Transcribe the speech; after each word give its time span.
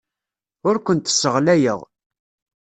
Ur 0.67 0.75
kent-sseɣlayeɣ. 0.85 1.79